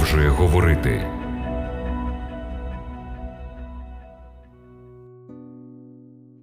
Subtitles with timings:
[0.00, 1.06] продовжує говорити.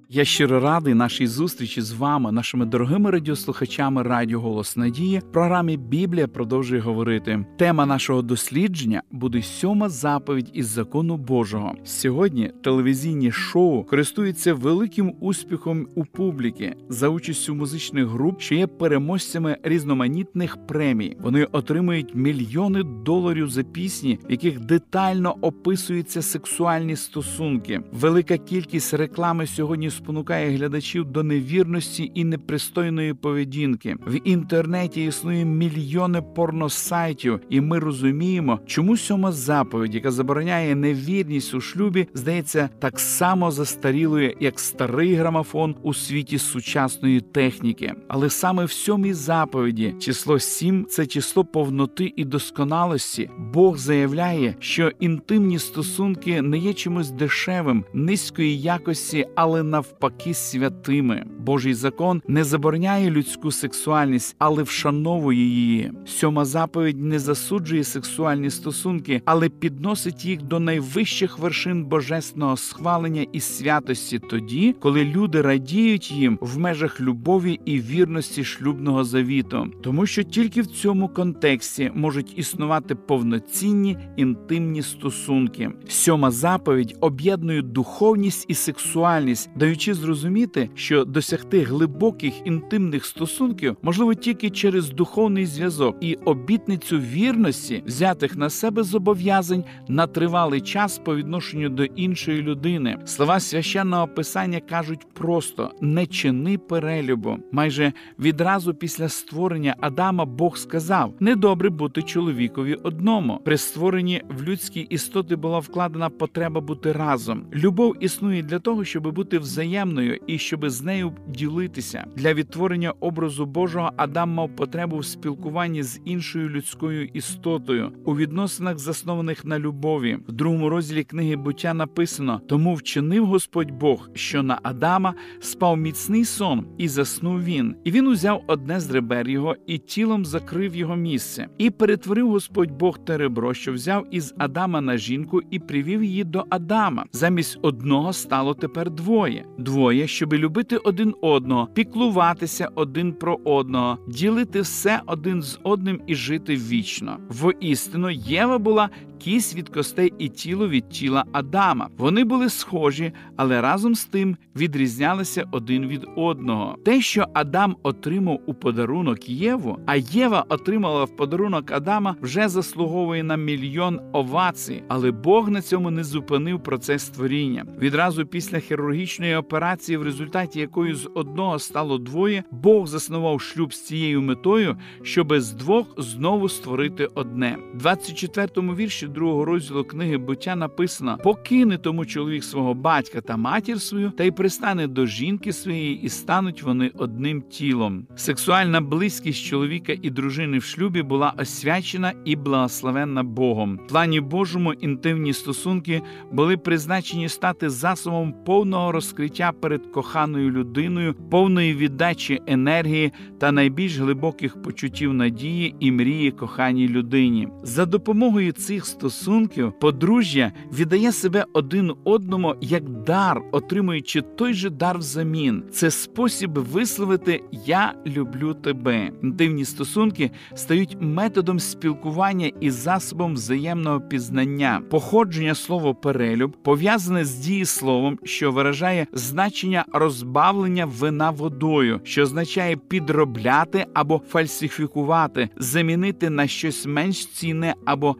[0.09, 5.19] Я щиро радий нашій зустрічі з вами, нашими дорогими радіослухачами Радіо Голос Надії.
[5.19, 7.45] В програмі Біблія продовжує говорити.
[7.57, 11.75] Тема нашого дослідження буде сьома заповідь із закону Божого.
[11.83, 19.57] Сьогодні телевізійні шоу користуються великим успіхом у публіки за участю музичних груп, що є переможцями
[19.63, 21.17] різноманітних премій.
[21.19, 27.81] Вони отримують мільйони доларів за пісні, в яких детально описуються сексуальні стосунки.
[27.91, 33.95] Велика кількість реклами сьогодні спонукає глядачів до невірності і непристойної поведінки.
[34.07, 41.61] В інтернеті існує мільйони порносайтів, і ми розуміємо, чому сьома заповідь, яка забороняє невірність у
[41.61, 47.93] шлюбі, здається так само застарілою, як старий грамофон у світі сучасної техніки.
[48.07, 53.29] Але саме в сьомій заповіді число сім це число повноти і досконалості.
[53.53, 61.25] Бог заявляє, що інтимні стосунки не є чимось дешевим, низької якості, але навпаки святими.
[61.39, 65.91] Божий закон не забороняє людську сексуальність, але вшановує її.
[66.05, 73.39] Сьома заповідь не засуджує сексуальні стосунки, але підносить їх до найвищих вершин божественного схвалення і
[73.39, 80.23] святості тоді, коли люди радіють їм в межах любові і вірності шлюбного завіту, тому що
[80.23, 85.71] тільки в цьому контексті можуть існувати повноцінні інтимні стосунки.
[85.87, 94.49] Сьома заповідь об'єднує духовність і сексуальність, даючи зрозуміти, що досягти глибоких інтимних стосунків можливо тільки
[94.49, 101.69] через духовний зв'язок і обітницю вірності, взятих на себе зобов'язань на тривалий час по відношенню
[101.69, 102.97] до іншої людини.
[103.05, 107.37] Слова священного писання кажуть просто не чини перелюбу.
[107.51, 113.41] Майже відразу після створення Адама Бог сказав: недобре бути чоловікові одному.
[113.45, 117.45] При створенні в людські істоти була вкладена потреба бути разом.
[117.53, 122.05] Любов існує для того, щоб бути взаємною і щоб з нею ділитися.
[122.15, 128.77] Для відтворення образу Божого Адам мав потребу в спілкуванні з іншою людською істотою у відносинах,
[128.77, 130.17] заснованих на любові.
[130.27, 136.25] В другому розділі книги буття написано: тому вчинив Господь Бог, що на Адама спав міцний
[136.25, 137.75] сон, і заснув він.
[137.83, 142.71] І він узяв одне з ребер його і тілом закрив його місце, і перетворив Господь
[142.71, 147.05] Бог те ребро, що взяв із Адама на жінку, і привів її до Адама.
[147.11, 154.61] Замість одного стало тепер двоє: двоє, щоби любити один одного, піклуватися один про одного, ділити
[154.61, 157.17] все один з одним і жити вічно.
[157.29, 161.89] Воістину Єва була кість від костей і тіло від тіла Адама.
[161.97, 166.77] Вони були схожі, але разом з тим відрізнялися один від одного.
[166.85, 173.23] Те, що Адам отримав у подарунок Єву, а Єва отримала в подарунок Адама, вже заслуговує
[173.23, 177.65] на мільйон овацій, але Бог на цьому не зупинив процес створіння.
[177.79, 183.85] Відразу після хірургічної операції, в результаті якої з одного стало двоє, Бог заснував шлюб з
[183.85, 187.57] цією метою, щоби з двох знову створити одне.
[187.73, 193.81] В 24-му вірші другого розділу книги буття написано: покине тому чоловік свого батька та матір
[193.81, 198.07] свою, та й пристане до жінки своєї, і стануть вони одним тілом.
[198.15, 203.79] Сексуальна близькість чоловіка і дружини в шлюбі була освячена і благословенна Богом.
[203.85, 206.01] В плані Божому інтимні стосунки
[206.31, 214.61] були призначені стати засобом повного розкриття перед коханою людиною, повної віддачі енергії та найбільш глибоких
[214.61, 217.47] почуттів надії і мрії коханій людині.
[217.63, 224.97] За допомогою цих стосунків подружжя віддає себе один одному як дар, отримуючи той же дар
[224.97, 225.63] взамін.
[225.71, 229.11] Це спосіб висловити Я люблю тебе.
[229.23, 234.81] Інтимні стосунки стають методом спілкування і засобом взаємного пізнання.
[234.89, 243.85] Походження слова перелюб пов'язане з дієсловом, що виражає значення розбавлення вина водою, що означає підробляти
[243.93, 248.15] або фальсифікувати, замінити на щось менш цінне або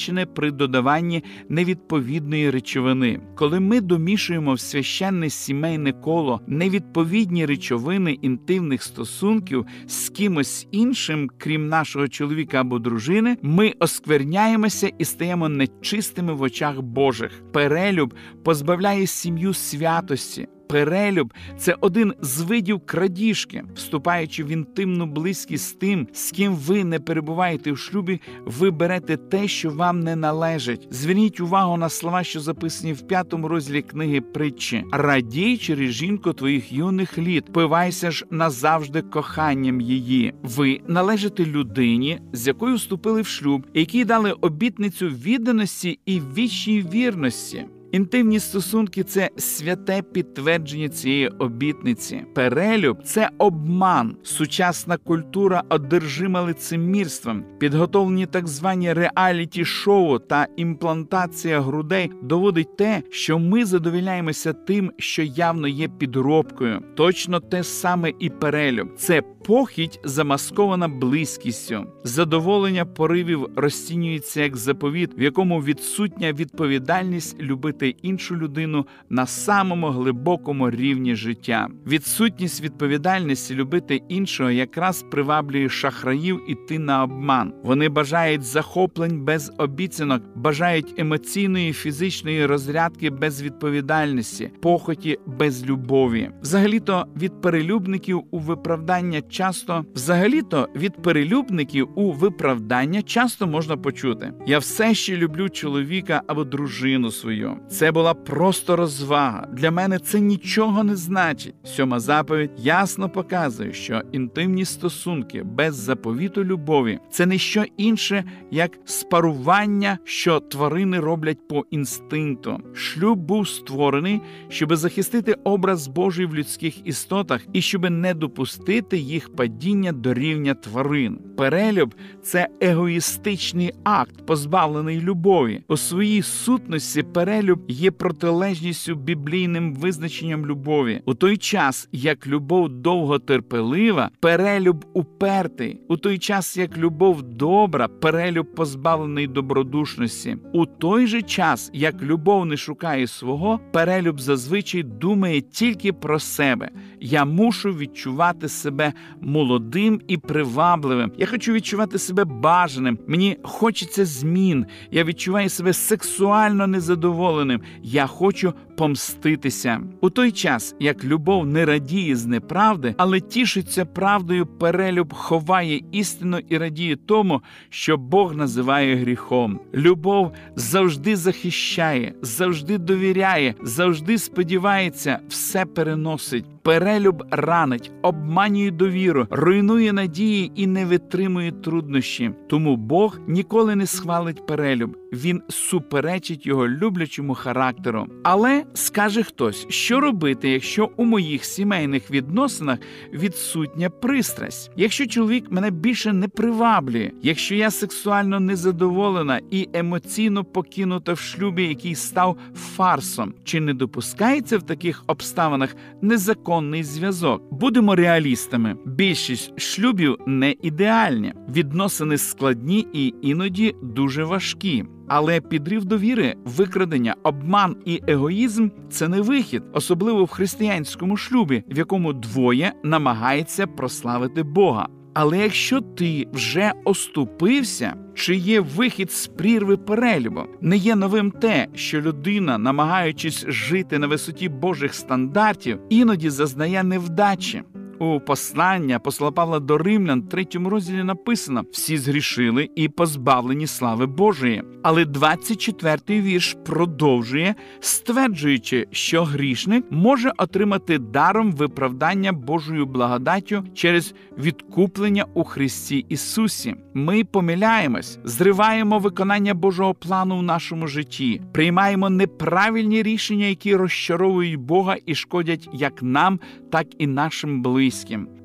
[0.00, 3.20] засмічене при додаванні невідповідної речовини.
[3.34, 11.68] Коли ми домішуємо в священне сімейне коло невідповідні речовини інтимних стосунків з кимось іншим, крім
[11.68, 17.42] нашого чоловіка або дружини, ми оскверняємося і стаємо нечистими в очах Божих.
[17.52, 18.14] Перелюб
[18.44, 20.48] позбавляє сім'ю святості.
[20.70, 26.84] Перелюб це один з видів крадіжки, вступаючи в інтимну близькість з тим, з ким ви
[26.84, 30.88] не перебуваєте в шлюбі, ви берете те, що вам не належить.
[30.90, 36.72] Зверніть увагу на слова, що записані в п'ятому розділі книги притчі: радій через жінку твоїх
[36.72, 40.34] юних літ, пивайся ж назавжди коханням її.
[40.42, 47.66] Ви належите людині, з якою вступили в шлюб, якій дали обітницю відданості і вічній вірності.
[47.92, 52.24] Інтимні стосунки це святе підтвердження цієї обітниці.
[52.34, 62.10] Перелюб це обман, сучасна культура одержима лицемірством, підготовлені так звані реаліті шоу та імплантація грудей
[62.22, 66.82] доводить те, що ми задовільняємося тим, що явно є підробкою.
[66.96, 68.88] Точно те саме і перелюб.
[68.96, 71.86] Це похідь замаскована близькістю.
[72.04, 80.70] Задоволення поривів розцінюється як заповіт, в якому відсутня відповідальність любити іншу людину на самому глибокому
[80.70, 81.68] рівні життя.
[81.86, 87.52] Відсутність відповідальності любити іншого якраз приваблює шахраїв іти на обман.
[87.62, 96.30] Вони бажають захоплень без обіцянок, бажають емоційної, фізичної розрядки без відповідальності, похоті без любові.
[96.42, 104.58] Взагалі-то від перелюбників у виправдання часто, взагалі-то від перелюбників у виправдання часто можна почути: я
[104.58, 107.56] все ще люблю чоловіка або дружину свою.
[107.70, 109.48] Це була просто розвага.
[109.52, 111.54] Для мене це нічого не значить.
[111.64, 118.78] Сьома заповідь ясно показує, що інтимні стосунки без заповіту любові це не що інше, як
[118.84, 122.60] спарування, що тварини роблять по інстинкту.
[122.74, 129.19] Шлюб був створений, щоб захистити образ Божий в людських істотах і щоб не допустити їх
[129.28, 131.18] падіння до рівня тварин.
[131.36, 135.62] Перелюб це егоїстичний акт, позбавлений любові.
[135.68, 141.02] У своїй сутності перелюб є протилежністю біблійним визначенням любові.
[141.04, 148.54] У той час, як любов довготерпелива, перелюб упертий, у той час, як любов добра, перелюб
[148.54, 150.36] позбавлений добродушності.
[150.52, 156.70] У той же час, як любов не шукає свого, перелюб зазвичай думає тільки про себе.
[157.00, 161.12] Я мушу відчувати себе молодим і привабливим.
[161.18, 162.98] Я хочу відчувати себе бажаним.
[163.06, 164.66] Мені хочеться змін.
[164.90, 167.60] Я відчуваю себе сексуально незадоволеним.
[167.82, 169.80] Я хочу помститися.
[170.00, 176.38] У той час, як любов не радіє з неправди, але тішиться правдою, перелюб ховає істину
[176.48, 179.60] і радіє тому, що Бог називає гріхом.
[179.74, 186.44] Любов завжди захищає, завжди довіряє, завжди сподівається, все переносить.
[186.62, 192.30] Перелюб ранить, обманює довіру, руйнує надії і не витримує труднощі.
[192.48, 198.06] Тому Бог ніколи не схвалить перелюб, він суперечить його люблячому характеру.
[198.22, 202.78] Але скаже хтось, що робити, якщо у моїх сімейних відносинах
[203.12, 211.12] відсутня пристрасть, якщо чоловік мене більше не приваблює, якщо я сексуально незадоволена і емоційно покинута
[211.12, 217.42] в шлюбі, який став фарсом, чи не допускається в таких обставинах незаконний зв'язок?
[217.50, 218.76] Будемо реалістами.
[218.84, 224.84] Більшість шлюбів не ідеальні, відносини складні і іноді дуже важкі.
[225.12, 231.78] Але підрив довіри, викрадення, обман і егоїзм це не вихід, особливо в християнському шлюбі, в
[231.78, 234.88] якому двоє намагається прославити Бога.
[235.14, 241.66] Але якщо ти вже оступився, чи є вихід з прірви перелюбу, не є новим те,
[241.74, 247.62] що людина, намагаючись жити на висоті Божих стандартів, іноді зазнає невдачі.
[248.00, 254.62] У послання посла Павла до Римлян, третьому розділі написано: всі згрішили і позбавлені слави Божої.
[254.82, 265.24] Але 24-й вірш продовжує, стверджуючи, що грішник може отримати даром виправдання Божою благодаттю через відкуплення
[265.34, 266.74] у Христі Ісусі.
[266.94, 274.96] Ми помиляємось, зриваємо виконання Божого плану в нашому житті, приймаємо неправильні рішення, які розчаровують Бога
[275.06, 276.40] і шкодять як нам,
[276.70, 277.89] так і нашим близьким.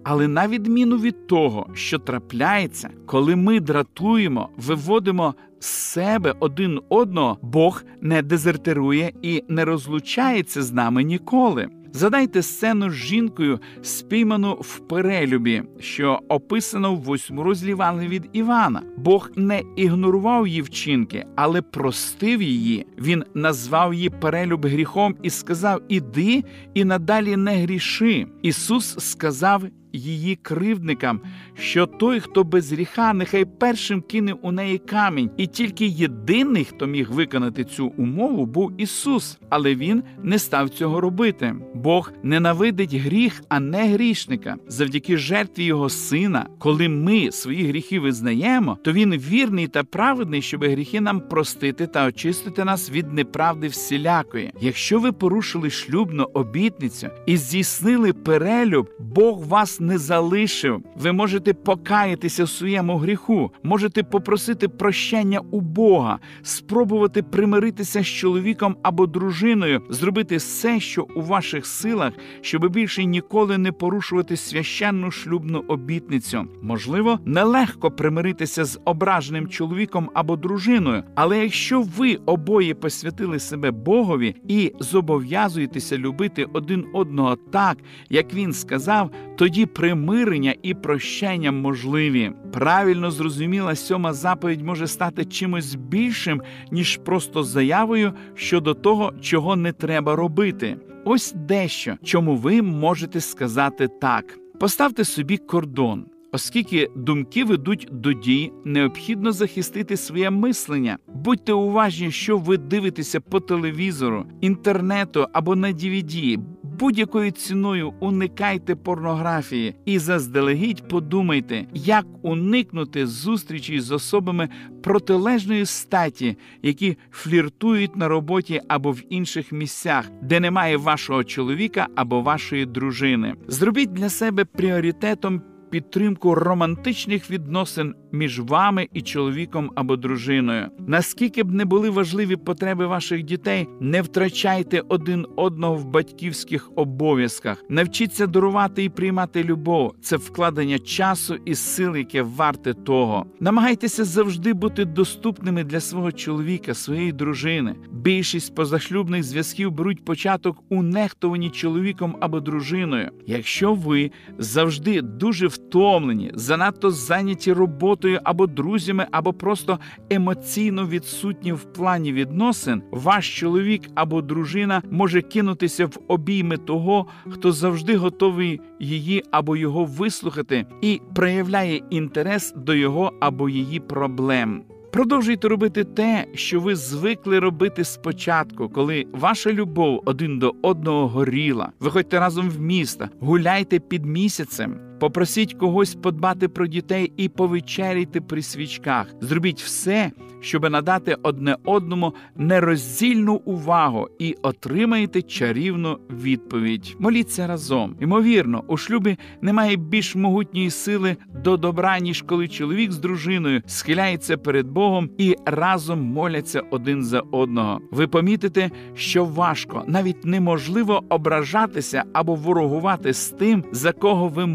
[0.03, 7.38] Але на відміну від того, що трапляється, коли ми дратуємо, виводимо з себе один одного,
[7.41, 11.67] Бог не дезертирує і не розлучається з нами ніколи.
[11.95, 17.75] Задайте сцену з жінкою, спійману в перелюбі, що описано в восьму розділі
[18.07, 18.81] від Івана.
[18.97, 22.85] Бог не ігнорував її вчинки, але простив її.
[22.97, 26.43] Він назвав її перелюб гріхом і сказав: Іди
[26.74, 28.27] і надалі не гріши.
[28.41, 29.63] Ісус сказав.
[29.95, 31.21] Її кривдникам,
[31.57, 36.87] що той, хто без гріха, нехай першим кине у неї камінь, і тільки єдиний, хто
[36.87, 41.55] міг виконати цю умову, був Ісус, але Він не став цього робити.
[41.73, 44.55] Бог ненавидить гріх, а не грішника.
[44.67, 50.63] Завдяки жертві Його Сина, коли ми свої гріхи визнаємо, то Він вірний та праведний, щоб
[50.63, 54.51] гріхи нам простити та очистити нас від неправди всілякої.
[54.61, 60.84] Якщо ви порушили шлюбну обітницю і здійснили перелюб, Бог вас не залишив.
[60.96, 68.75] Ви можете покаятися в своєму гріху, можете попросити прощення у Бога, спробувати примиритися з чоловіком
[68.84, 75.63] або дружиною, зробити все, що у ваших силах, щоб більше ніколи не порушувати священну шлюбну
[75.68, 76.46] обітницю.
[76.62, 84.36] Можливо, нелегко примиритися з ображеним чоловіком або дружиною, але якщо ви обоє посвятили себе Богові
[84.48, 87.77] і зобов'язуєтеся любити один одного так,
[88.10, 92.32] як він сказав, тоді примирення і прощення можливі.
[92.53, 96.41] Правильно зрозуміла сьома заповідь може стати чимось більшим,
[96.72, 100.77] ніж просто заявою щодо того, чого не треба робити.
[101.05, 104.39] Ось дещо, чому ви можете сказати так.
[104.60, 106.05] Поставте собі кордон.
[106.32, 110.98] Оскільки думки ведуть до дій, необхідно захистити своє мислення.
[111.08, 116.39] Будьте уважні, що ви дивитеся по телевізору, інтернету або на DVD.
[116.79, 124.50] Будь-якою ціною уникайте порнографії і заздалегідь подумайте, як уникнути зустрічі з особами
[124.84, 132.22] протилежної статі, які фліртують на роботі або в інших місцях, де немає вашого чоловіка або
[132.22, 133.34] вашої дружини.
[133.48, 140.67] Зробіть для себе пріоритетом підтримку романтичних відносин між вами і чоловіком або дружиною.
[140.88, 147.63] Наскільки б не були важливі потреби ваших дітей, не втрачайте один одного в батьківських обов'язках.
[147.69, 149.93] Навчіться дарувати і приймати любов.
[150.01, 153.25] Це вкладення часу і сил, яке варте того.
[153.39, 157.75] Намагайтеся завжди бути доступними для свого чоловіка, своєї дружини.
[157.91, 163.10] Більшість позашлюбних зв'язків беруть початок у нехтуванні чоловіком або дружиною.
[163.27, 171.63] Якщо ви завжди дуже втомлені, занадто зайняті роботою або друзями, або просто емоційно відсутні в
[171.74, 179.24] плані відносин, ваш чоловік або дружина може кинутися в обійми того, хто завжди готовий її
[179.31, 184.63] або його вислухати і проявляє інтерес до його або її проблем.
[184.95, 191.71] Продовжуйте робити те, що ви звикли робити спочатку, коли ваша любов один до одного горіла.
[191.79, 194.75] Виходьте разом в місто, гуляйте під місяцем.
[195.05, 199.07] Попросіть когось подбати про дітей і повечеряйте при свічках.
[199.21, 206.95] Зробіть все, щоб надати одне одному нероздільну увагу і отримаєте чарівну відповідь.
[207.00, 207.95] Моліться разом.
[208.01, 214.38] Ймовірно, у шлюбі немає більш могутньої сили до добра, ніж коли чоловік з дружиною схиляється
[214.38, 217.81] перед Богом і разом моляться один за одного.
[217.91, 224.45] Ви помітите, що важко, навіть неможливо ображатися або ворогувати з тим, за кого ви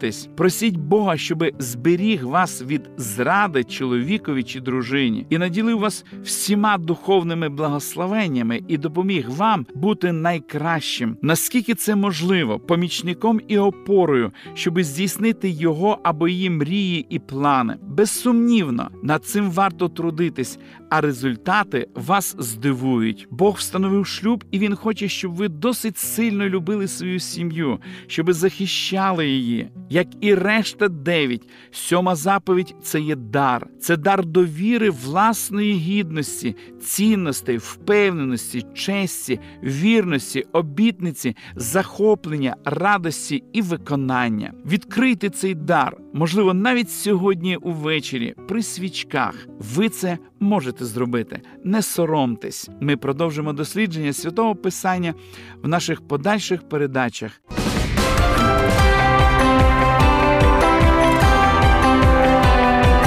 [0.00, 0.28] молитесь.
[0.36, 7.48] Просіть Бога, щоб зберіг вас від зради чоловікові чи дружині і наділив вас всіма духовними
[7.48, 15.98] благословеннями і допоміг вам бути найкращим, наскільки це можливо, помічником і опорою, щоб здійснити його
[16.02, 17.76] або її мрії і плани.
[17.82, 20.58] Безсумнівно, над цим варто трудитись,
[20.90, 23.26] а результати вас здивують.
[23.30, 29.28] Бог встановив шлюб, і він хоче, щоб ви досить сильно любили свою сім'ю, щоб захищали
[29.28, 31.48] її, як і решта дев'ять.
[31.70, 41.36] Сьома заповідь це є дар, це дар довіри власної гідності, цінностей, впевненості, честі, вірності, обітниці,
[41.56, 44.52] захоплення, радості і виконання.
[44.66, 49.48] Відкрийте цей дар, можливо, навіть сьогодні увечері при свічках.
[49.76, 51.40] Ви це можете зробити.
[51.64, 52.68] Не соромтесь.
[52.80, 55.14] Ми продовжимо дослідження святого Писання
[55.62, 57.40] в наших подальших передачах.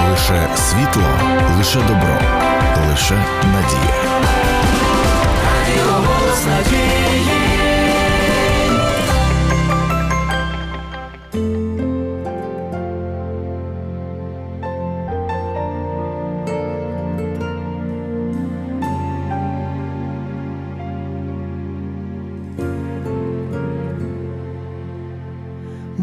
[0.10, 1.04] Лише світло,
[1.58, 2.20] лише добро,
[2.90, 4.04] лише надія.
[5.46, 6.83] Радіо голос надії.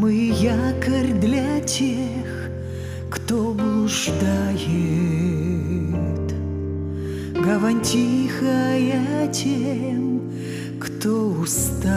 [0.01, 2.49] Мы якорь для тех,
[3.11, 4.17] кто блуждает.
[7.35, 10.23] Гавань тихая тем,
[10.81, 11.91] кто устал.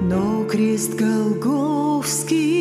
[0.00, 2.51] Но крест Голговский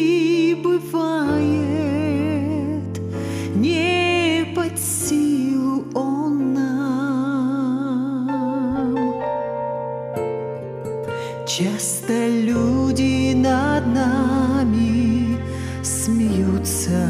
[11.58, 15.38] Часто люди над нами
[15.84, 17.10] смеются,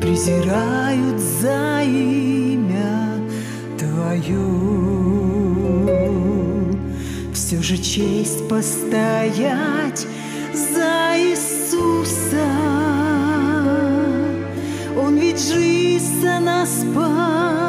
[0.00, 3.20] презирают за имя
[3.78, 4.38] Твое.
[7.34, 10.06] Все же честь постоять
[10.54, 12.48] за Иисуса.
[14.98, 17.59] Он ведь жизнь за нас спас.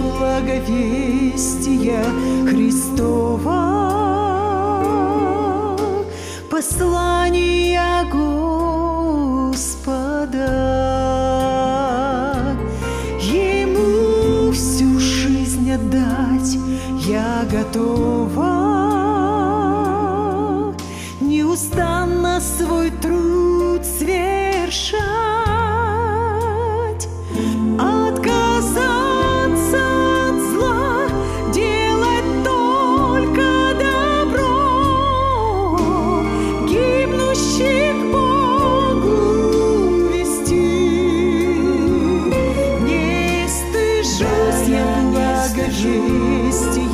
[0.00, 2.04] благовестия
[2.46, 3.62] Христова,
[6.50, 7.82] послание
[9.52, 10.91] Господа.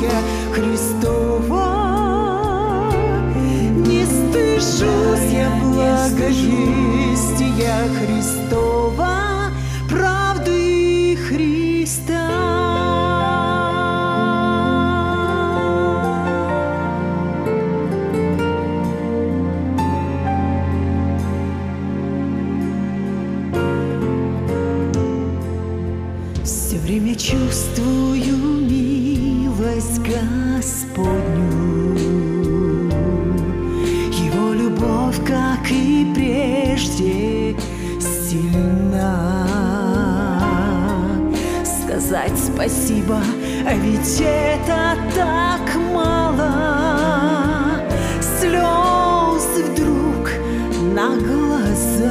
[0.01, 0.11] є
[0.51, 1.75] Христова,
[3.75, 6.59] не стыжусь я благовестия
[7.99, 8.88] Христова.
[42.09, 43.21] сказать спасибо,
[43.67, 47.83] а ведь это так мало
[48.19, 50.31] слез вдруг
[50.95, 52.09] на глазах.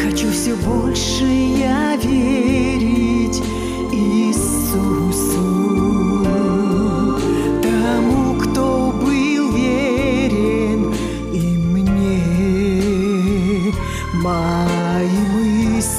[0.00, 2.41] Хочу все больше я верить.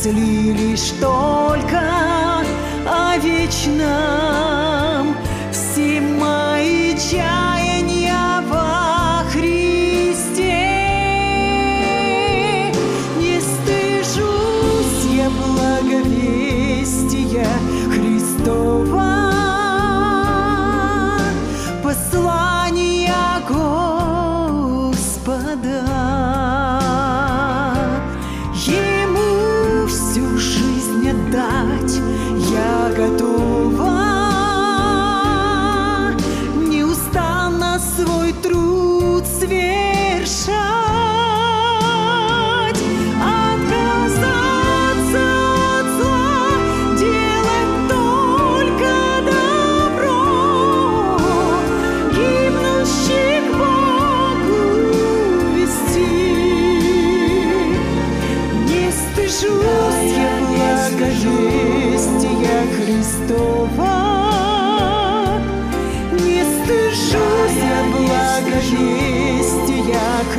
[0.04, 1.82] мысли лишь только
[2.86, 4.43] о вечном.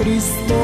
[0.05, 0.63] Cristo.